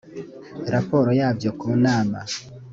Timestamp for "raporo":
0.73-1.09